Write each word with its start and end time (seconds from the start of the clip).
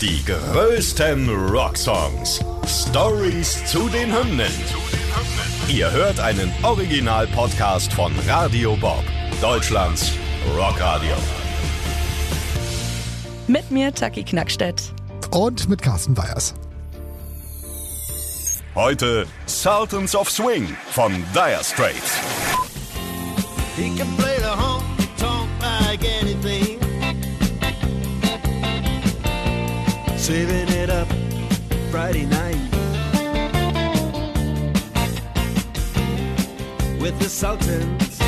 Die 0.00 0.24
größten 0.24 1.28
Rocksongs. 1.50 2.40
Stories 2.66 3.62
zu 3.66 3.86
den 3.90 4.10
Hymnen. 4.10 4.50
Ihr 5.68 5.90
hört 5.90 6.18
einen 6.18 6.50
Original-Podcast 6.62 7.92
von 7.92 8.10
Radio 8.26 8.76
Bob, 8.76 9.04
Deutschlands 9.42 10.12
Rockradio. 10.56 11.14
Mit 13.46 13.70
mir, 13.70 13.92
Taki 13.92 14.24
Knackstedt. 14.24 14.94
Und 15.32 15.68
mit 15.68 15.82
Carsten 15.82 16.16
Weyers. 16.16 16.54
Heute 18.74 19.26
Sultans 19.44 20.16
of 20.16 20.30
Swing 20.30 20.66
von 20.92 21.12
Dire 21.34 21.62
Straits. 21.62 22.16
Saving 30.30 30.68
it 30.68 30.90
up 30.90 31.08
Friday 31.90 32.24
night 32.24 32.54
with 37.00 37.18
the 37.18 37.28
Sultans, 37.28 38.20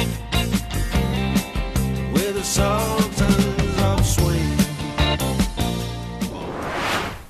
with 2.12 2.34
the 2.34 2.42
Sultans 2.42 3.82
of 3.84 4.04
Swing. 4.04 4.58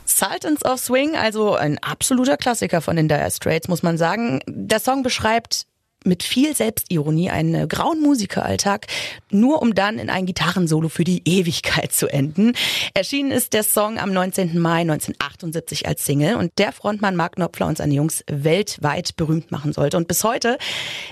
Sultans 0.06 0.62
of 0.62 0.80
Swing, 0.80 1.16
also 1.16 1.54
ein 1.54 1.76
absoluter 1.82 2.38
Klassiker 2.38 2.80
von 2.80 2.96
den 2.96 3.08
Dire 3.08 3.30
Straits, 3.30 3.68
muss 3.68 3.82
man 3.82 3.98
sagen. 3.98 4.40
Der 4.46 4.80
Song 4.80 5.02
beschreibt 5.02 5.66
mit 6.04 6.22
viel 6.22 6.54
Selbstironie 6.54 7.30
einen 7.30 7.68
grauen 7.68 8.00
Musikeralltag, 8.00 8.86
nur 9.30 9.62
um 9.62 9.74
dann 9.74 9.98
in 9.98 10.10
ein 10.10 10.26
Gitarrensolo 10.26 10.88
für 10.88 11.04
die 11.04 11.22
Ewigkeit 11.24 11.92
zu 11.92 12.08
enden. 12.08 12.52
Erschienen 12.94 13.30
ist 13.30 13.52
der 13.52 13.62
Song 13.62 13.98
am 13.98 14.12
19. 14.12 14.58
Mai 14.58 14.80
1978 14.80 15.86
als 15.86 16.04
Single 16.04 16.36
und 16.36 16.52
der 16.58 16.72
Frontmann 16.72 17.16
Mark 17.16 17.36
Knopfler 17.36 17.66
und 17.66 17.78
seine 17.78 17.94
Jungs 17.94 18.24
weltweit 18.30 19.16
berühmt 19.16 19.50
machen 19.50 19.72
sollte. 19.72 19.96
Und 19.96 20.08
bis 20.08 20.24
heute 20.24 20.58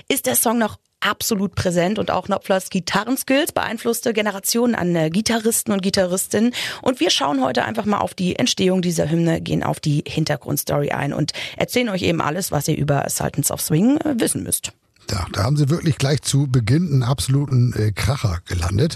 ist 0.07 0.25
der 0.25 0.35
Song 0.35 0.57
noch 0.57 0.77
absolut 1.01 1.55
präsent 1.55 1.99
und 1.99 2.11
auch 2.11 2.25
Knopflers 2.25 2.69
Gitarrenskills 2.69 3.51
beeinflusste 3.51 4.13
Generationen 4.13 4.75
an 4.75 4.95
äh, 4.95 5.09
Gitarristen 5.09 5.73
und 5.73 5.81
Gitarristinnen. 5.81 6.53
Und 6.81 6.99
wir 6.99 7.09
schauen 7.09 7.43
heute 7.43 7.65
einfach 7.65 7.85
mal 7.85 7.99
auf 7.99 8.13
die 8.13 8.37
Entstehung 8.37 8.81
dieser 8.81 9.09
Hymne, 9.09 9.41
gehen 9.41 9.63
auf 9.63 9.79
die 9.79 10.03
Hintergrundstory 10.07 10.91
ein 10.91 11.13
und 11.13 11.33
erzählen 11.57 11.89
euch 11.89 12.03
eben 12.03 12.21
alles, 12.21 12.51
was 12.51 12.67
ihr 12.67 12.77
über 12.77 13.05
Sultans 13.09 13.51
of 13.51 13.61
Swing 13.61 13.97
äh, 13.97 14.19
wissen 14.19 14.43
müsst. 14.43 14.71
Ja, 15.11 15.25
da 15.33 15.43
haben 15.43 15.57
sie 15.57 15.69
wirklich 15.69 15.97
gleich 15.97 16.21
zu 16.21 16.47
Beginn 16.47 16.87
einen 16.89 17.03
absoluten 17.03 17.73
äh, 17.73 17.91
Kracher 17.91 18.39
gelandet. 18.45 18.95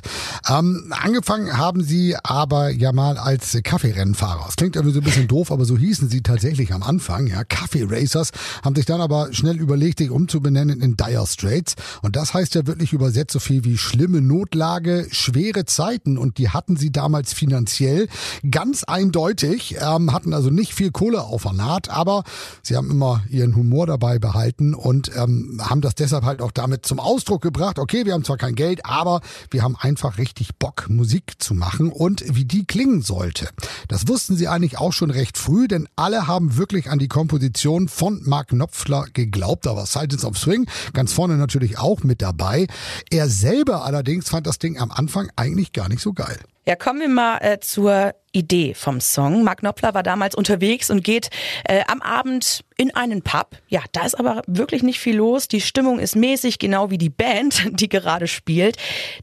Ähm, 0.49 0.93
angefangen 0.97 1.57
haben 1.57 1.83
sie 1.83 2.15
aber 2.23 2.69
ja 2.69 2.93
mal 2.93 3.17
als 3.17 3.57
Kaffeerennfahrer. 3.61 4.43
Das 4.45 4.55
klingt 4.55 4.77
irgendwie 4.77 4.93
so 4.93 5.01
ein 5.01 5.03
bisschen 5.03 5.27
doof, 5.27 5.51
aber 5.51 5.65
so 5.65 5.77
hießen 5.77 6.07
sie 6.07 6.21
tatsächlich 6.21 6.73
am 6.73 6.83
Anfang. 6.83 7.27
Ja, 7.27 7.43
Kaffee 7.43 7.85
Racers 7.89 8.31
haben 8.63 8.75
sich 8.75 8.85
dann 8.85 9.01
aber 9.01 9.33
schnell 9.33 9.57
überlegt, 9.57 9.99
sich 9.99 10.09
umzubenennen 10.09 10.79
in 10.79 10.95
Dire 10.95 11.27
Straits. 11.27 11.75
Und 12.01 12.15
das 12.15 12.33
heißt 12.33 12.55
ja 12.55 12.65
wirklich 12.65 12.93
übersetzt 12.93 13.33
so 13.33 13.39
viel 13.39 13.65
wie 13.65 13.77
schlimme 13.77 14.21
Notlage, 14.21 15.07
schwere 15.11 15.65
Zeiten. 15.65 16.17
Und 16.17 16.37
die 16.37 16.49
hatten 16.49 16.77
sie 16.77 16.93
damals 16.93 17.33
finanziell 17.33 18.07
ganz 18.49 18.85
eindeutig, 18.85 19.75
ähm, 19.81 20.13
hatten 20.13 20.33
also 20.33 20.49
nicht 20.49 20.73
viel 20.73 20.91
Kohle 20.91 21.23
auf 21.23 21.43
der 21.43 21.53
Naht, 21.53 21.89
aber 21.89 22.23
sie 22.61 22.77
haben 22.77 22.89
immer 22.89 23.21
ihren 23.29 23.53
Humor 23.55 23.85
dabei 23.85 24.17
behalten 24.17 24.73
und 24.73 25.11
ähm, 25.17 25.59
haben 25.61 25.81
das 25.81 25.95
deshalb 26.05 26.23
halt 26.23 26.41
auch 26.41 26.51
damit 26.51 26.85
zum 26.85 26.99
Ausdruck 26.99 27.41
gebracht, 27.41 27.79
okay, 27.79 28.05
wir 28.05 28.13
haben 28.13 28.23
zwar 28.23 28.37
kein 28.37 28.53
Geld, 28.53 28.85
aber 28.85 29.21
wir 29.49 29.63
haben 29.63 29.75
einfach 29.75 30.19
richtig 30.19 30.55
Bock, 30.59 30.87
Musik 30.87 31.33
zu 31.39 31.55
machen 31.55 31.91
und 31.91 32.23
wie 32.35 32.45
die 32.45 32.65
klingen 32.65 33.01
sollte. 33.01 33.49
Das 33.87 34.07
wussten 34.07 34.35
sie 34.35 34.47
eigentlich 34.47 34.77
auch 34.77 34.93
schon 34.93 35.09
recht 35.09 35.37
früh, 35.37 35.67
denn 35.67 35.87
alle 35.95 36.27
haben 36.27 36.57
wirklich 36.57 36.91
an 36.91 36.99
die 36.99 37.07
Komposition 37.07 37.87
von 37.87 38.21
Mark 38.23 38.49
Knopfler 38.49 39.05
geglaubt. 39.13 39.65
Da 39.65 39.75
war 39.75 39.85
of 40.25 40.37
Swing 40.37 40.67
ganz 40.93 41.11
vorne 41.11 41.37
natürlich 41.37 41.79
auch 41.79 42.03
mit 42.03 42.21
dabei. 42.21 42.67
Er 43.09 43.27
selber 43.27 43.83
allerdings 43.83 44.29
fand 44.29 44.45
das 44.45 44.59
Ding 44.59 44.79
am 44.79 44.91
Anfang 44.91 45.29
eigentlich 45.35 45.73
gar 45.73 45.89
nicht 45.89 46.01
so 46.01 46.13
geil. 46.13 46.37
Ja, 46.67 46.75
kommen 46.75 46.99
wir 46.99 47.09
mal 47.09 47.37
äh, 47.41 47.59
zur 47.59 48.15
Idee 48.31 48.73
vom 48.73 48.99
Song. 48.99 49.43
Mark 49.43 49.59
Knopfler 49.59 49.93
war 49.93 50.01
damals 50.01 50.33
unterwegs 50.33 50.89
und 50.89 51.03
geht 51.03 51.29
äh, 51.63 51.83
am 51.87 52.01
Abend 52.01 52.65
in 52.75 52.93
einen 52.95 53.21
Pub. 53.21 53.49
Ja, 53.67 53.81
da 53.91 54.03
ist 54.03 54.19
aber 54.19 54.41
wirklich 54.47 54.81
nicht 54.81 54.99
viel 54.99 55.17
los. 55.17 55.47
Die 55.47 55.61
Stimmung 55.61 55.99
ist 55.99 56.15
mäßig, 56.15 56.57
genau 56.57 56.89
wie 56.89 56.97
die 56.97 57.11
Band, 57.11 57.67
die 57.79 57.87
gerade 57.87 58.27
spielt. 58.27 58.77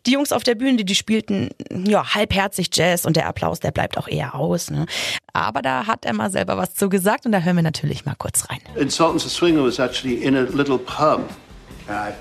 Die 0.07 0.13
Jungs 0.13 0.31
auf 0.31 0.45
der 0.45 0.55
Bühne, 0.55 0.77
die, 0.77 0.85
die 0.85 0.95
spielten 0.95 1.51
ja 1.69 2.15
halbherzig 2.15 2.71
Jazz 2.73 3.05
und 3.05 3.17
der 3.17 3.27
Applaus, 3.27 3.59
der 3.59 3.73
bleibt 3.73 3.99
auch 3.99 4.07
eher 4.07 4.37
aus. 4.37 4.71
Ne? 4.71 4.87
Aber 5.33 5.63
da 5.63 5.89
hat 5.89 6.05
er 6.05 6.13
mal 6.13 6.31
selber 6.31 6.57
was 6.57 6.77
zu 6.77 6.89
gesagt 6.89 7.27
und 7.27 7.33
da 7.33 7.41
hören 7.41 7.57
wir 7.57 7.65
natürlich 7.65 8.05
mal 8.05 8.15
kurz 8.17 8.49
rein. 8.49 8.61
in 8.77 8.89
Sultans 8.89 9.27
of 9.27 9.33
Swing, 9.33 9.57
I 9.57 9.63
was 9.63 9.81
actually 9.81 10.23
in 10.23 10.37
a 10.37 10.43
little 10.43 10.79
pub, 10.79 11.29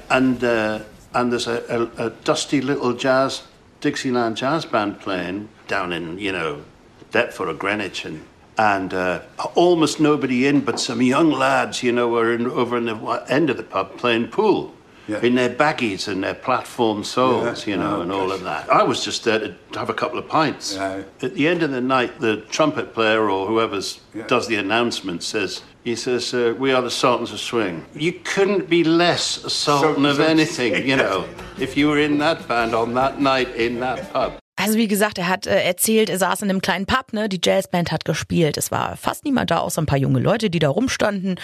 and 0.10 0.44
uh, 0.44 0.80
and 1.14 1.32
there's 1.32 1.48
a, 1.48 1.62
a, 1.70 2.06
a 2.08 2.10
dusty 2.24 2.60
little 2.60 2.94
jazz 2.98 3.44
Dixieland 3.82 4.38
jazz 4.38 4.64
band 4.64 5.00
playing 5.00 5.50
down 5.68 5.92
in 5.92 6.18
you 6.18 6.32
know 6.32 6.64
Deptford 7.12 7.50
or 7.50 7.54
Greenwich, 7.54 8.06
and 8.06 8.24
and 8.58 8.94
uh, 8.94 9.22
almost 9.56 10.00
nobody 10.00 10.46
in, 10.46 10.62
but 10.62 10.80
some 10.80 11.02
young 11.02 11.32
lads, 11.32 11.82
you 11.82 11.92
know, 11.92 12.10
were 12.10 12.34
in, 12.34 12.46
over 12.46 12.78
in 12.78 12.86
the 12.86 13.26
end 13.28 13.50
of 13.50 13.58
the 13.58 13.64
pub 13.64 13.98
playing 13.98 14.28
pool. 14.28 14.74
In 15.20 15.36
their 15.36 15.50
baggies 15.50 16.08
and 16.08 16.24
their 16.24 16.34
platform 16.34 17.04
soles, 17.04 17.68
you 17.68 17.78
know, 17.78 18.02
and 18.02 18.12
all 18.12 18.32
of 18.32 18.44
that. 18.44 18.70
I 18.70 18.84
was 18.84 19.04
just 19.04 19.24
there 19.24 19.40
to 19.40 19.80
have 19.80 19.90
a 19.90 19.94
couple 19.94 20.18
of 20.20 20.28
pints. 20.28 20.78
At 20.78 21.34
the 21.36 21.48
end 21.48 21.64
of 21.64 21.72
the 21.72 21.82
night, 21.82 22.20
the 22.20 22.38
trumpet 22.50 22.94
player 22.94 23.30
or 23.30 23.48
whoever's 23.48 24.00
does 24.28 24.48
the 24.48 24.56
announcement 24.56 25.24
says, 25.24 25.62
he 25.84 25.96
says, 25.96 26.34
uh, 26.34 26.54
"We 26.60 26.74
are 26.74 26.82
the 26.82 26.92
Sultans 26.92 27.32
of 27.34 27.40
Swing." 27.40 27.86
You 27.96 28.14
couldn't 28.24 28.70
be 28.70 28.84
less 28.84 29.44
a 29.44 29.50
sultan 29.50 30.06
of 30.06 30.20
anything, 30.20 30.88
you 30.88 30.96
know, 30.96 31.26
if 31.58 31.76
you 31.76 31.88
were 31.90 31.98
in 31.98 32.20
that 32.20 32.48
band 32.48 32.76
on 32.76 32.94
that 32.94 33.20
night 33.20 33.56
in 33.56 33.80
that 33.80 34.14
pub. 34.14 34.34
Also 34.58 34.76
wie 34.76 34.88
gesagt, 34.88 35.18
er 35.18 35.28
hat 35.28 35.48
äh, 35.48 35.64
erzählt, 35.64 36.10
er 36.12 36.20
saß 36.20 36.44
in 36.44 36.50
einem 36.50 36.62
kleinen 36.62 36.86
Pub, 36.86 37.14
ne? 37.14 37.28
Die 37.28 37.40
Jazzband 37.44 37.92
hat 37.92 38.06
gespielt. 38.06 38.58
Es 38.58 38.70
war 38.70 38.96
fast 38.96 39.26
niemand 39.26 39.50
da, 39.50 39.58
außer 39.58 39.82
ein 39.82 39.88
paar 39.88 39.98
junge 39.98 40.20
Leute, 40.20 40.52
die 40.52 40.60
da 40.60 40.70
rumstanden, 40.70 41.40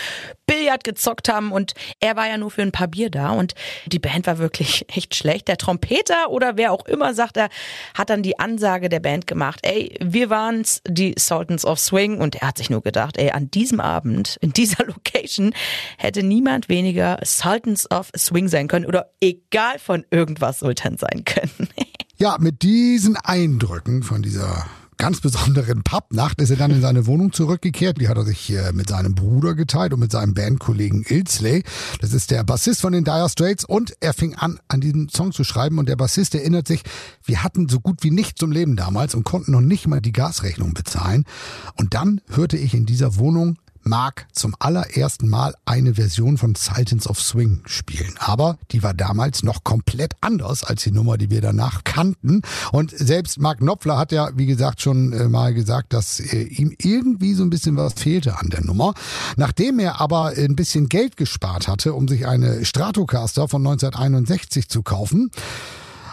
Billard 0.58 0.84
gezockt 0.84 1.30
haben 1.30 1.52
und 1.52 1.74
er 2.00 2.16
war 2.16 2.28
ja 2.28 2.38
nur 2.38 2.52
für 2.52 2.62
ein 2.62 2.72
paar 2.72 2.88
Bier 2.88 3.10
da 3.10 3.32
und 3.32 3.54
die 3.86 4.00
Band 4.00 4.28
war 4.28 4.38
wirklich 4.38 4.86
echt 4.96 5.16
schlecht. 5.16 5.48
Der 5.48 5.58
Trompeter 5.58 6.30
oder 6.30 6.58
wer 6.58 6.72
auch 6.72 6.86
immer, 6.86 7.14
sagt 7.14 7.38
er, 7.38 7.50
hat 7.94 8.10
dann 8.10 8.24
die 8.24 8.40
Ansage 8.40 8.90
der 8.90 9.00
Band 9.00 9.28
gemacht, 9.28 9.60
ey, 9.64 9.98
wir 10.02 10.30
waren's, 10.30 10.82
die 10.88 11.16
Sultans 11.18 11.66
of 11.66 11.80
Swing 11.80 12.20
und 12.20 12.36
er 12.36 12.48
hat 12.50 12.58
sich 12.58 12.70
nur 12.70 12.82
gedacht, 12.82 13.18
ey, 13.18 13.32
an 13.32 13.52
diesem 13.52 13.80
Abend, 13.80 14.38
in 14.42 14.54
dieser 14.54 14.86
Location 14.88 15.54
hätte 15.98 16.24
niemand 16.24 16.70
weniger 16.70 17.20
Sultans 17.24 17.90
of 17.92 18.10
Swing 18.18 18.48
sein 18.48 18.68
können 18.68 18.86
oder 18.86 19.12
egal 19.22 19.80
von 19.80 20.06
irgendwas 20.12 20.60
Sultan 20.60 20.98
sein 20.98 21.24
können. 21.26 21.70
Ja, 22.20 22.38
mit 22.40 22.64
diesen 22.64 23.16
Eindrücken 23.16 24.02
von 24.02 24.24
dieser 24.24 24.66
ganz 24.98 25.22
besonderen 25.22 25.84
Pappnacht 25.84 26.42
ist 26.42 26.50
er 26.50 26.58
dann 26.58 26.72
in 26.72 26.82
seine 26.82 27.06
Wohnung 27.06 27.32
zurückgekehrt. 27.32 28.02
Die 28.02 28.08
hat 28.08 28.18
er 28.18 28.26
sich 28.26 28.52
äh, 28.52 28.72
mit 28.74 28.90
seinem 28.90 29.16
Bruder 29.16 29.56
geteilt 29.56 29.94
und 29.94 30.00
mit 30.00 30.12
seinem 30.12 30.34
Bandkollegen 30.34 31.06
Ilsley. 31.08 31.64
Das 32.02 32.14
ist 32.14 32.32
der 32.32 32.44
Bassist 32.44 32.82
von 32.82 32.94
den 32.94 33.04
Dire 33.04 33.30
Straits 33.30 33.64
und 33.64 33.94
er 34.00 34.14
fing 34.14 34.36
an, 34.36 34.60
an 34.68 34.82
diesem 34.82 35.10
Song 35.10 35.32
zu 35.32 35.44
schreiben 35.44 35.80
und 35.80 35.88
der 35.88 35.96
Bassist 35.96 36.36
erinnert 36.36 36.68
sich, 36.68 36.84
wir 37.24 37.44
hatten 37.44 37.70
so 37.70 37.80
gut 37.80 38.04
wie 38.04 38.12
nichts 38.12 38.40
zum 38.40 38.52
Leben 38.52 38.76
damals 38.76 39.16
und 39.16 39.24
konnten 39.24 39.52
noch 39.52 39.62
nicht 39.62 39.88
mal 39.88 40.02
die 40.02 40.12
Gasrechnung 40.12 40.74
bezahlen. 40.74 41.26
Und 41.76 41.94
dann 41.94 42.22
hörte 42.30 42.58
ich 42.58 42.74
in 42.74 42.86
dieser 42.86 43.18
Wohnung 43.18 43.58
Mark 43.88 44.28
zum 44.32 44.56
allerersten 44.60 45.28
Mal 45.28 45.56
eine 45.66 45.96
Version 45.96 46.38
von 46.38 46.56
Sultans 46.56 47.08
of 47.08 47.22
Swing 47.22 47.62
spielen. 47.66 48.16
Aber 48.20 48.58
die 48.72 48.84
war 48.84 48.94
damals 48.94 49.44
noch 49.44 49.64
komplett 49.64 50.14
anders 50.22 50.64
als 50.64 50.84
die 50.84 50.92
Nummer, 50.92 51.18
die 51.18 51.30
wir 51.30 51.42
danach 51.42 51.84
kannten. 51.84 52.42
Und 52.72 52.92
selbst 52.92 53.40
Mark 53.40 53.60
Knopfler 53.60 53.98
hat 53.98 54.12
ja, 54.12 54.30
wie 54.36 54.46
gesagt, 54.46 54.82
schon 54.82 55.14
äh, 55.14 55.28
mal 55.28 55.54
gesagt, 55.54 55.94
dass 55.94 56.20
äh, 56.20 56.44
ihm 56.44 56.76
irgendwie 56.78 57.34
so 57.34 57.44
ein 57.44 57.50
bisschen 57.50 57.76
was 57.78 57.94
fehlte 57.94 58.38
an 58.38 58.50
der 58.50 58.64
Nummer. 58.64 58.94
Nachdem 59.36 59.80
er 59.80 60.02
aber 60.02 60.34
ein 60.38 60.56
bisschen 60.56 60.90
Geld 60.90 61.18
gespart 61.18 61.68
hatte, 61.68 61.94
um 61.94 62.08
sich 62.08 62.28
eine 62.28 62.66
Stratocaster 62.66 63.48
von 63.48 63.66
1961 63.66 64.70
zu 64.70 64.84
kaufen, 64.84 65.32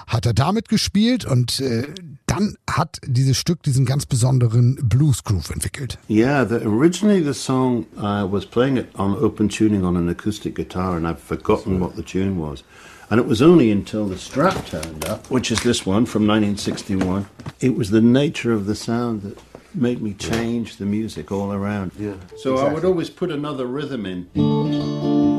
hat 0.07 0.27
er 0.27 0.35
damit 0.35 0.69
gespielt 0.69 1.25
und 1.25 1.61
äh, 1.61 1.87
dann 2.27 2.57
hat 2.69 2.99
dieses 3.07 3.37
Stück 3.37 3.63
diesen 3.63 3.85
ganz 3.85 4.07
besonderen 4.07 4.77
Blues 4.83 5.25
Groove 5.25 5.51
entwickelt. 5.51 5.99
Yeah, 6.09 6.45
the, 6.45 6.65
originally 6.65 7.23
the 7.23 7.35
song 7.35 7.87
I 7.97 8.25
was 8.25 8.47
playing 8.47 8.77
it 8.77 8.89
on 8.99 9.17
open 9.17 9.49
tuning 9.49 9.85
on 9.85 9.97
an 9.97 10.09
acoustic 10.09 10.55
guitar, 10.55 10.97
and 10.97 11.07
I've 11.07 11.21
forgotten 11.21 11.81
what 11.81 11.97
the 11.97 12.03
tune 12.03 12.39
was. 12.39 12.65
And 13.11 13.21
it 13.21 13.27
was 13.27 13.43
only 13.43 13.71
until 13.71 14.07
the 14.07 14.17
Strat 14.17 14.67
turned 14.67 15.05
up, 15.05 15.31
which 15.31 15.51
is 15.51 15.63
this 15.63 15.85
one 15.87 16.07
from 16.07 16.27
1961. 16.27 17.27
It 17.61 17.77
was 17.77 17.91
the 17.91 18.01
nature 18.01 18.53
of 18.53 18.67
the 18.67 18.75
sound 18.75 19.23
that 19.23 19.39
made 19.75 20.01
me 20.01 20.15
change 20.15 20.77
the 20.77 20.87
music 20.87 21.31
all 21.31 21.53
around. 21.53 21.93
Yeah. 21.99 22.15
So 22.39 22.57
I 22.57 22.73
would 22.73 22.85
always 22.85 23.11
put 23.11 23.31
another 23.31 23.67
rhythm 23.67 24.07
in. 24.07 25.34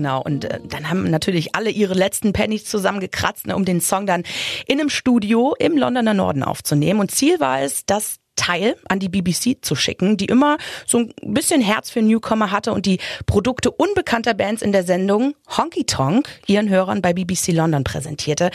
Genau. 0.00 0.22
Und 0.22 0.46
äh, 0.46 0.60
dann 0.64 0.88
haben 0.88 1.10
natürlich 1.10 1.54
alle 1.54 1.70
ihre 1.70 1.94
letzten 1.94 2.32
Pennies 2.32 2.64
zusammengekratzt, 2.64 3.46
ne, 3.46 3.54
um 3.54 3.66
den 3.66 3.82
Song 3.82 4.06
dann 4.06 4.22
in 4.66 4.80
einem 4.80 4.88
Studio 4.88 5.54
im 5.58 5.76
Londoner 5.76 6.14
Norden 6.14 6.42
aufzunehmen. 6.42 7.00
Und 7.00 7.10
Ziel 7.10 7.38
war 7.38 7.60
es, 7.60 7.84
dass 7.84 8.16
Teil 8.36 8.76
an 8.88 9.00
die 9.00 9.10
BBC 9.10 9.62
zu 9.62 9.74
schicken, 9.74 10.16
die 10.16 10.24
immer 10.24 10.56
so 10.86 10.98
ein 10.98 11.12
bisschen 11.34 11.60
Herz 11.60 11.90
für 11.90 12.00
Newcomer 12.00 12.50
hatte 12.50 12.72
und 12.72 12.86
die 12.86 12.98
Produkte 13.26 13.70
unbekannter 13.70 14.32
Bands 14.32 14.62
in 14.62 14.72
der 14.72 14.84
Sendung 14.84 15.34
Honky 15.58 15.84
Tonk 15.84 16.26
ihren 16.46 16.70
Hörern 16.70 17.02
bei 17.02 17.12
BBC 17.12 17.48
London 17.48 17.84
präsentierte. 17.84 18.50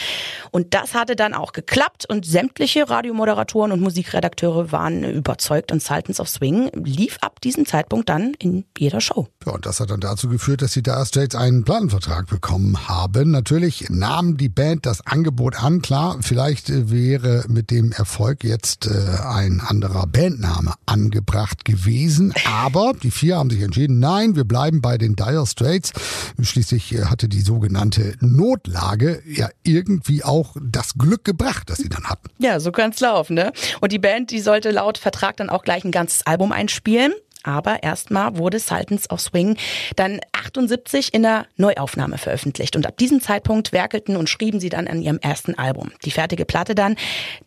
Und 0.49 0.73
das 0.73 0.95
hatte 0.95 1.15
dann 1.15 1.35
auch 1.35 1.51
geklappt 1.51 2.09
und 2.09 2.25
sämtliche 2.25 2.89
Radiomoderatoren 2.89 3.71
und 3.71 3.81
Musikredakteure 3.81 4.71
waren 4.71 5.03
überzeugt 5.03 5.71
und 5.71 5.83
Sultans 5.83 6.19
of 6.19 6.29
Swing 6.29 6.71
lief 6.73 7.19
ab 7.21 7.39
diesem 7.41 7.67
Zeitpunkt 7.67 8.09
dann 8.09 8.33
in 8.39 8.65
jeder 8.75 9.01
Show. 9.01 9.27
Ja, 9.45 9.53
und 9.53 9.65
das 9.65 9.79
hat 9.79 9.91
dann 9.91 9.99
dazu 9.99 10.27
geführt, 10.27 10.61
dass 10.61 10.73
die 10.73 10.81
Dire 10.81 11.05
Straits 11.05 11.35
einen 11.35 11.63
Plattenvertrag 11.63 12.27
bekommen 12.27 12.87
haben. 12.87 13.31
Natürlich 13.31 13.89
nahm 13.89 14.37
die 14.37 14.49
Band 14.49 14.85
das 14.85 15.05
Angebot 15.05 15.61
an. 15.61 15.81
Klar, 15.81 16.17
vielleicht 16.21 16.69
äh, 16.69 16.89
wäre 16.89 17.45
mit 17.47 17.69
dem 17.69 17.91
Erfolg 17.91 18.43
jetzt 18.43 18.87
äh, 18.87 19.23
ein 19.23 19.61
anderer 19.61 20.07
Bandname 20.07 20.73
angebracht 20.85 21.63
gewesen. 21.63 22.33
Aber 22.45 22.93
die 22.93 23.11
vier 23.11 23.37
haben 23.37 23.49
sich 23.49 23.61
entschieden, 23.61 23.99
nein, 23.99 24.35
wir 24.35 24.45
bleiben 24.45 24.81
bei 24.81 24.97
den 24.97 25.15
Dire 25.15 25.45
Straits. 25.45 25.91
Schließlich 26.41 26.93
äh, 26.93 27.05
hatte 27.05 27.27
die 27.29 27.41
sogenannte 27.41 28.15
Notlage 28.21 29.21
ja 29.27 29.49
irgendwie 29.63 30.23
auch 30.23 30.55
das 30.61 30.95
Glück 30.95 31.23
gebracht, 31.23 31.69
das 31.69 31.77
sie 31.77 31.89
dann 31.89 32.05
hatten. 32.05 32.29
Ja, 32.39 32.59
so 32.59 32.71
kann's 32.71 32.99
laufen, 32.99 33.35
ne? 33.35 33.51
Und 33.81 33.91
die 33.91 33.99
Band, 33.99 34.31
die 34.31 34.39
sollte 34.39 34.71
laut 34.71 34.97
Vertrag 34.97 35.37
dann 35.37 35.49
auch 35.49 35.63
gleich 35.63 35.83
ein 35.83 35.91
ganzes 35.91 36.25
Album 36.25 36.51
einspielen. 36.51 37.13
Aber 37.45 37.83
erstmal 37.83 38.37
wurde 38.37 38.59
Sultans 38.59 39.09
of 39.11 39.21
Swing 39.21 39.55
dann 39.95 40.19
78 40.31 41.13
in 41.13 41.21
der 41.21 41.45
Neuaufnahme 41.57 42.17
veröffentlicht. 42.17 42.75
Und 42.75 42.87
ab 42.87 42.97
diesem 42.97 43.21
Zeitpunkt 43.21 43.71
werkelten 43.71 44.17
und 44.17 44.29
schrieben 44.29 44.59
sie 44.59 44.69
dann 44.69 44.87
an 44.87 45.01
ihrem 45.01 45.19
ersten 45.19 45.53
Album. 45.53 45.91
Die 46.03 46.11
fertige 46.11 46.45
Platte 46.45 46.73
dann, 46.73 46.95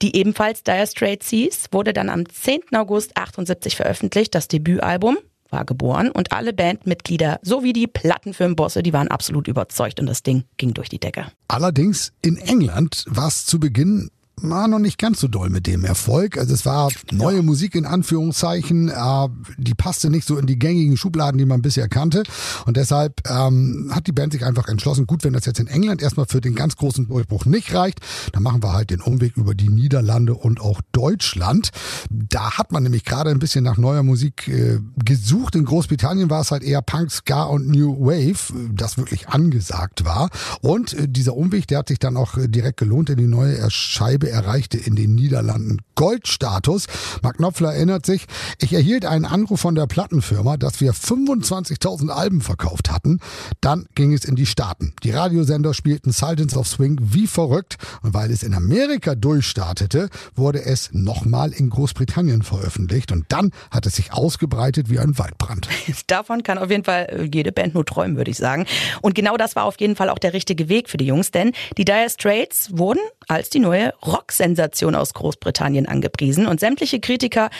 die 0.00 0.14
ebenfalls 0.14 0.62
Dire 0.62 0.86
Straits 0.86 1.28
hieß, 1.30 1.66
wurde 1.72 1.92
dann 1.92 2.10
am 2.10 2.28
10. 2.28 2.60
August 2.76 3.16
78 3.16 3.74
veröffentlicht. 3.74 4.36
Das 4.36 4.46
Debütalbum 4.46 5.18
war 5.50 5.64
geboren 5.64 6.10
und 6.10 6.32
alle 6.32 6.52
Bandmitglieder 6.52 7.40
sowie 7.42 7.72
die 7.72 7.86
Plattenfirmenbosse, 7.86 8.82
die 8.82 8.92
waren 8.92 9.08
absolut 9.08 9.48
überzeugt 9.48 9.98
und 9.98 10.06
das 10.06 10.22
Ding 10.22 10.44
ging 10.58 10.74
durch 10.74 10.88
die 10.88 11.00
Decke. 11.00 11.26
Allerdings 11.48 12.12
in 12.22 12.36
England 12.36 13.04
war 13.08 13.28
es 13.28 13.46
zu 13.46 13.58
Beginn 13.58 14.10
war 14.42 14.68
noch 14.68 14.78
nicht 14.78 14.98
ganz 14.98 15.20
so 15.20 15.28
doll 15.28 15.50
mit 15.50 15.66
dem 15.66 15.84
Erfolg. 15.84 16.38
Also 16.38 16.54
es 16.54 16.66
war 16.66 16.90
neue 17.12 17.42
Musik 17.42 17.74
in 17.74 17.86
Anführungszeichen, 17.86 18.88
äh, 18.88 19.28
die 19.56 19.74
passte 19.74 20.10
nicht 20.10 20.26
so 20.26 20.36
in 20.38 20.46
die 20.46 20.58
gängigen 20.58 20.96
Schubladen, 20.96 21.38
die 21.38 21.44
man 21.44 21.62
bisher 21.62 21.88
kannte. 21.88 22.22
Und 22.66 22.76
deshalb 22.76 23.20
ähm, 23.28 23.90
hat 23.92 24.06
die 24.06 24.12
Band 24.12 24.32
sich 24.32 24.44
einfach 24.44 24.68
entschlossen, 24.68 25.06
gut, 25.06 25.24
wenn 25.24 25.32
das 25.32 25.46
jetzt 25.46 25.60
in 25.60 25.66
England 25.66 26.02
erstmal 26.02 26.26
für 26.26 26.40
den 26.40 26.54
ganz 26.54 26.76
großen 26.76 27.08
Durchbruch 27.08 27.46
nicht 27.46 27.74
reicht, 27.74 28.00
dann 28.32 28.42
machen 28.42 28.62
wir 28.62 28.72
halt 28.72 28.90
den 28.90 29.00
Umweg 29.00 29.36
über 29.36 29.54
die 29.54 29.68
Niederlande 29.68 30.34
und 30.34 30.60
auch 30.60 30.80
Deutschland. 30.92 31.70
Da 32.10 32.58
hat 32.58 32.72
man 32.72 32.82
nämlich 32.82 33.04
gerade 33.04 33.30
ein 33.30 33.38
bisschen 33.38 33.64
nach 33.64 33.76
neuer 33.76 34.02
Musik 34.02 34.48
äh, 34.48 34.78
gesucht. 35.04 35.54
In 35.54 35.64
Großbritannien 35.64 36.30
war 36.30 36.40
es 36.40 36.50
halt 36.50 36.62
eher 36.62 36.82
Punk, 36.82 37.10
Ska 37.10 37.44
und 37.44 37.68
New 37.68 37.98
Wave, 38.00 38.52
das 38.72 38.98
wirklich 38.98 39.28
angesagt 39.28 40.04
war. 40.04 40.30
Und 40.60 40.94
äh, 40.94 41.08
dieser 41.08 41.36
Umweg, 41.36 41.66
der 41.66 41.78
hat 41.78 41.88
sich 41.88 41.98
dann 41.98 42.16
auch 42.16 42.36
äh, 42.36 42.48
direkt 42.48 42.78
gelohnt, 42.78 43.08
denn 43.08 43.18
die 43.18 43.26
neue 43.26 43.70
Scheibe 43.70 44.27
erreichte 44.30 44.78
in 44.78 44.96
den 44.96 45.14
Niederlanden 45.14 45.78
Goldstatus. 45.94 46.86
Mark 47.22 47.38
Knopfler 47.38 47.74
erinnert 47.74 48.06
sich, 48.06 48.26
ich 48.60 48.72
erhielt 48.72 49.04
einen 49.04 49.24
Anruf 49.24 49.60
von 49.60 49.74
der 49.74 49.86
Plattenfirma, 49.86 50.56
dass 50.56 50.80
wir 50.80 50.92
25.000 50.92 52.10
Alben 52.10 52.40
verkauft 52.40 52.90
hatten. 52.90 53.20
Dann 53.60 53.86
ging 53.94 54.12
es 54.12 54.24
in 54.24 54.36
die 54.36 54.46
Staaten. 54.46 54.94
Die 55.02 55.10
Radiosender 55.10 55.74
spielten 55.74 56.12
Sultans 56.12 56.56
of 56.56 56.68
Swing 56.68 56.98
wie 57.00 57.26
verrückt 57.26 57.76
und 58.02 58.14
weil 58.14 58.30
es 58.30 58.42
in 58.42 58.54
Amerika 58.54 59.14
durchstartete, 59.14 60.08
wurde 60.34 60.64
es 60.64 60.90
nochmal 60.92 61.52
in 61.52 61.70
Großbritannien 61.70 62.42
veröffentlicht 62.42 63.12
und 63.12 63.26
dann 63.28 63.50
hat 63.70 63.86
es 63.86 63.96
sich 63.96 64.12
ausgebreitet 64.12 64.90
wie 64.90 64.98
ein 64.98 65.18
Waldbrand. 65.18 65.68
Davon 66.06 66.42
kann 66.42 66.58
auf 66.58 66.70
jeden 66.70 66.84
Fall 66.84 67.28
jede 67.32 67.52
Band 67.52 67.74
nur 67.74 67.84
träumen, 67.84 68.16
würde 68.16 68.30
ich 68.30 68.38
sagen. 68.38 68.66
Und 69.02 69.14
genau 69.14 69.36
das 69.36 69.56
war 69.56 69.64
auf 69.64 69.80
jeden 69.80 69.96
Fall 69.96 70.10
auch 70.10 70.18
der 70.18 70.32
richtige 70.32 70.68
Weg 70.68 70.88
für 70.88 70.96
die 70.96 71.06
Jungs, 71.06 71.30
denn 71.30 71.52
die 71.76 71.84
Dire 71.84 72.08
Straits 72.08 72.70
wurden 72.76 73.00
als 73.28 73.50
die 73.50 73.60
neue 73.60 73.94
Rocksensation 74.04 74.94
aus 74.94 75.14
Großbritannien 75.14 75.86
angepriesen 75.86 76.46
und 76.46 76.60
sämtliche 76.60 76.98
Kritiker 76.98 77.50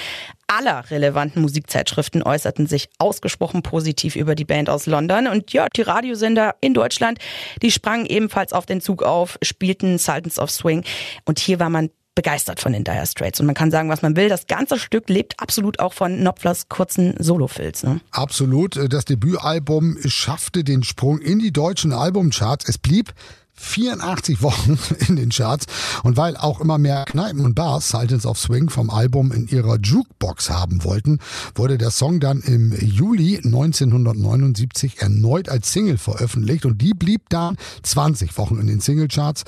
aller 0.46 0.90
relevanten 0.90 1.42
Musikzeitschriften 1.42 2.22
äußerten 2.22 2.66
sich 2.66 2.88
ausgesprochen 2.98 3.62
positiv 3.62 4.16
über 4.16 4.34
die 4.34 4.46
Band 4.46 4.70
aus 4.70 4.86
London. 4.86 5.28
Und 5.28 5.52
ja, 5.52 5.66
die 5.68 5.82
Radiosender 5.82 6.56
in 6.60 6.72
Deutschland, 6.72 7.18
die 7.62 7.70
sprangen 7.70 8.06
ebenfalls 8.06 8.52
auf 8.52 8.64
den 8.64 8.80
Zug 8.80 9.02
auf, 9.02 9.38
spielten 9.42 9.98
Sultans 9.98 10.38
of 10.38 10.50
Swing. 10.50 10.84
Und 11.26 11.38
hier 11.38 11.60
war 11.60 11.68
man 11.68 11.90
begeistert 12.14 12.58
von 12.58 12.72
den 12.72 12.82
Dire 12.82 13.06
Straits. 13.06 13.38
Und 13.38 13.46
man 13.46 13.54
kann 13.54 13.70
sagen, 13.70 13.88
was 13.90 14.02
man 14.02 14.16
will. 14.16 14.28
Das 14.28 14.48
ganze 14.48 14.76
Stück 14.76 15.08
lebt 15.08 15.38
absolut 15.38 15.78
auch 15.78 15.92
von 15.92 16.18
Knopflers 16.18 16.68
kurzen 16.68 17.14
Solofilz. 17.20 17.84
Ne? 17.84 18.00
Absolut. 18.10 18.76
Das 18.92 19.04
Debütalbum 19.04 19.98
schaffte 20.04 20.64
den 20.64 20.82
Sprung 20.82 21.20
in 21.20 21.38
die 21.38 21.52
deutschen 21.52 21.92
Albumcharts. 21.92 22.68
Es 22.68 22.76
blieb 22.76 23.12
84 23.58 24.43
Wochen 24.43 24.78
in 25.08 25.16
den 25.16 25.31
Charts 25.31 25.66
und 26.02 26.16
weil 26.16 26.37
auch 26.37 26.60
immer 26.60 26.78
mehr 26.78 27.05
Kneipen 27.05 27.44
und 27.44 27.55
Bars 27.55 27.88
Sultans 27.88 28.26
of 28.26 28.38
Swing 28.38 28.70
vom 28.70 28.90
Album 28.90 29.32
in 29.32 29.49
ihrer 29.49 29.78
Jukebox 29.78 30.50
haben 30.50 30.84
wollten, 30.84 31.19
wurde 31.55 31.78
der 31.78 31.90
Song 31.90 32.20
dann 32.20 32.40
im 32.40 32.72
Juli 32.81 33.38
1979 33.38 35.00
erneut 35.00 35.49
als 35.49 35.72
Single 35.72 35.99
veröffentlicht 35.99 36.64
und 36.64 36.81
die 36.81 36.94
blieb 36.94 37.28
dann 37.28 37.56
20 37.82 38.37
Wochen 38.38 38.58
in 38.58 38.66
den 38.66 38.81
Singlecharts. 38.81 39.44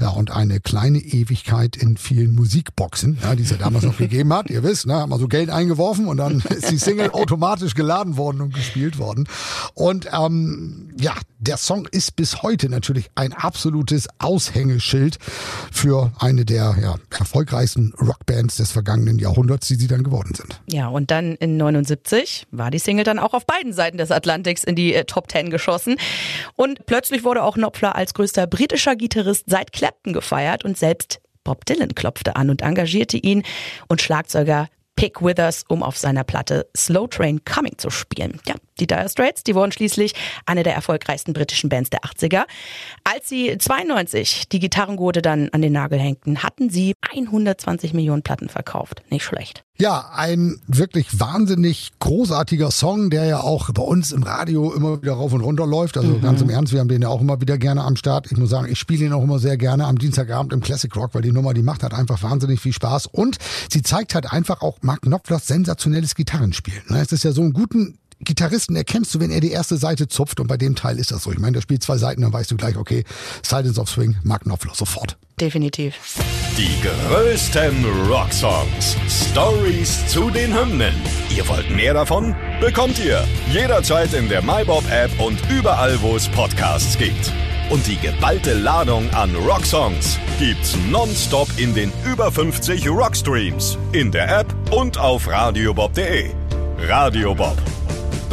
Ja, 0.00 0.10
und 0.10 0.30
eine 0.30 0.60
kleine 0.60 0.98
Ewigkeit 0.98 1.76
in 1.76 1.96
vielen 1.96 2.34
Musikboxen, 2.34 3.18
ja, 3.22 3.34
die 3.34 3.42
es 3.42 3.50
ja 3.50 3.56
damals 3.56 3.84
noch 3.84 3.96
gegeben 3.96 4.32
hat. 4.32 4.50
Ihr 4.50 4.62
wisst, 4.62 4.86
ne, 4.86 4.94
haben 4.94 5.10
wir 5.10 5.18
so 5.18 5.28
Geld 5.28 5.50
eingeworfen 5.50 6.06
und 6.06 6.16
dann 6.16 6.40
ist 6.40 6.70
die 6.70 6.78
Single 6.78 7.10
automatisch 7.10 7.74
geladen 7.74 8.16
worden 8.16 8.40
und 8.40 8.54
gespielt 8.54 8.98
worden. 8.98 9.28
Und 9.74 10.08
ähm, 10.12 10.90
ja, 10.98 11.14
der 11.38 11.56
Song 11.56 11.86
ist 11.90 12.16
bis 12.16 12.42
heute 12.42 12.68
natürlich 12.68 13.10
ein 13.14 13.32
absolutes 13.54 14.08
Aushängeschild 14.18 15.18
für 15.70 16.12
eine 16.18 16.44
der 16.44 16.74
ja, 16.82 16.96
erfolgreichsten 17.16 17.94
Rockbands 18.00 18.56
des 18.56 18.72
vergangenen 18.72 19.20
Jahrhunderts, 19.20 19.68
die 19.68 19.76
sie 19.76 19.86
dann 19.86 20.02
geworden 20.02 20.34
sind. 20.34 20.60
Ja, 20.66 20.88
und 20.88 21.12
dann 21.12 21.36
in 21.36 21.56
79 21.56 22.48
war 22.50 22.72
die 22.72 22.80
Single 22.80 23.04
dann 23.04 23.20
auch 23.20 23.32
auf 23.32 23.46
beiden 23.46 23.72
Seiten 23.72 23.96
des 23.96 24.10
Atlantiks 24.10 24.64
in 24.64 24.74
die 24.74 24.92
äh, 24.92 25.04
Top 25.04 25.28
Ten 25.28 25.50
geschossen. 25.50 25.96
Und 26.56 26.84
plötzlich 26.86 27.22
wurde 27.22 27.44
auch 27.44 27.54
Knopfler 27.54 27.94
als 27.94 28.12
größter 28.14 28.48
britischer 28.48 28.96
Gitarrist 28.96 29.44
seit 29.46 29.72
Clapton 29.72 30.12
gefeiert 30.12 30.64
und 30.64 30.76
selbst 30.76 31.20
Bob 31.44 31.64
Dylan 31.64 31.94
klopfte 31.94 32.34
an 32.34 32.50
und 32.50 32.62
engagierte 32.62 33.18
ihn 33.18 33.44
und 33.86 34.02
Schlagzeuger 34.02 34.68
Pick 34.96 35.22
Withers, 35.22 35.64
um 35.68 35.82
auf 35.82 35.98
seiner 35.98 36.24
Platte 36.24 36.66
Slow 36.76 37.08
Train 37.08 37.44
Coming 37.44 37.78
zu 37.78 37.90
spielen. 37.90 38.40
Ja, 38.46 38.54
die 38.80 38.86
Dire 38.86 39.08
Straits, 39.08 39.44
die 39.44 39.54
wurden 39.54 39.72
schließlich 39.72 40.14
eine 40.46 40.62
der 40.62 40.74
erfolgreichsten 40.74 41.32
britischen 41.32 41.68
Bands 41.68 41.90
der 41.90 42.00
80er. 42.00 42.44
Als 43.04 43.28
sie 43.28 43.56
92 43.56 44.48
die 44.48 44.58
Gitarrengurte 44.58 45.22
dann 45.22 45.48
an 45.50 45.62
den 45.62 45.72
Nagel 45.72 45.98
hängten, 45.98 46.42
hatten 46.42 46.70
sie 46.70 46.94
120 47.12 47.94
Millionen 47.94 48.22
Platten 48.22 48.48
verkauft. 48.48 49.02
Nicht 49.10 49.24
schlecht. 49.24 49.64
Ja, 49.76 50.10
ein 50.14 50.60
wirklich 50.68 51.18
wahnsinnig 51.18 51.90
großartiger 51.98 52.70
Song, 52.70 53.10
der 53.10 53.24
ja 53.24 53.40
auch 53.40 53.70
bei 53.72 53.82
uns 53.82 54.12
im 54.12 54.22
Radio 54.22 54.72
immer 54.72 55.02
wieder 55.02 55.14
rauf 55.14 55.32
und 55.32 55.40
runter 55.40 55.66
läuft. 55.66 55.96
Also 55.96 56.12
mhm. 56.12 56.20
ganz 56.20 56.40
im 56.40 56.48
Ernst, 56.48 56.72
wir 56.72 56.78
haben 56.78 56.88
den 56.88 57.02
ja 57.02 57.08
auch 57.08 57.20
immer 57.20 57.40
wieder 57.40 57.58
gerne 57.58 57.82
am 57.82 57.96
Start. 57.96 58.30
Ich 58.30 58.38
muss 58.38 58.50
sagen, 58.50 58.70
ich 58.70 58.78
spiele 58.78 59.06
ihn 59.06 59.12
auch 59.12 59.24
immer 59.24 59.40
sehr 59.40 59.56
gerne 59.56 59.86
am 59.86 59.98
Dienstagabend 59.98 60.52
im 60.52 60.60
Classic 60.60 60.94
Rock, 60.94 61.14
weil 61.14 61.22
die 61.22 61.32
Nummer, 61.32 61.54
die 61.54 61.62
macht 61.62 61.82
halt 61.82 61.92
einfach 61.92 62.22
wahnsinnig 62.22 62.60
viel 62.60 62.72
Spaß. 62.72 63.08
Und 63.08 63.38
sie 63.68 63.82
zeigt 63.82 64.14
halt 64.14 64.32
einfach 64.32 64.62
auch 64.62 64.78
Mark 64.82 65.02
Knopflers 65.02 65.48
sensationelles 65.48 66.14
Gitarrenspiel. 66.14 66.80
Ne, 66.86 67.00
es 67.00 67.10
ist 67.10 67.24
ja 67.24 67.32
so 67.32 67.42
einen 67.42 67.52
guten 67.52 67.98
Gitarristen 68.24 68.76
erkennst 68.76 69.14
du, 69.14 69.20
wenn 69.20 69.30
er 69.30 69.40
die 69.40 69.50
erste 69.50 69.76
Seite 69.76 70.08
zupft 70.08 70.40
und 70.40 70.46
bei 70.46 70.56
dem 70.56 70.74
Teil 70.74 70.98
ist 70.98 71.10
das 71.10 71.22
so. 71.22 71.32
Ich 71.32 71.38
meine, 71.38 71.52
der 71.52 71.60
spielt 71.60 71.82
zwei 71.82 71.98
Seiten, 71.98 72.22
dann 72.22 72.32
weißt 72.32 72.50
du 72.50 72.56
gleich, 72.56 72.76
okay, 72.76 73.04
Silence 73.42 73.80
of 73.80 73.88
Swing, 73.88 74.16
Mark 74.22 74.42
Knopfler, 74.42 74.74
sofort. 74.74 75.16
Definitiv. 75.40 75.94
Die 76.56 76.70
größten 76.82 77.84
Rocksongs. 78.08 78.96
Stories 79.08 80.06
zu 80.06 80.30
den 80.30 80.56
Hymnen. 80.56 80.94
Ihr 81.34 81.46
wollt 81.48 81.68
mehr 81.74 81.94
davon? 81.94 82.36
Bekommt 82.60 82.98
ihr 83.04 83.24
jederzeit 83.52 84.14
in 84.14 84.28
der 84.28 84.42
MyBob-App 84.42 85.18
und 85.20 85.38
überall, 85.50 86.00
wo 86.00 86.14
es 86.14 86.28
Podcasts 86.28 86.96
gibt. 86.96 87.32
Und 87.70 87.84
die 87.86 87.96
geballte 87.96 88.54
Ladung 88.54 89.10
an 89.14 89.34
Rocksongs 89.34 90.18
gibt's 90.38 90.76
nonstop 90.90 91.48
in 91.56 91.74
den 91.74 91.90
über 92.04 92.30
50 92.30 92.88
Rockstreams, 92.88 93.76
in 93.92 94.12
der 94.12 94.40
App 94.40 94.54
und 94.70 94.98
auf 94.98 95.26
radiobob.de. 95.26 96.30
Radio 96.78 97.34
Bob 97.34 97.56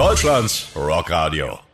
Deutschlands 0.01 0.65
Rockradio. 0.74 1.71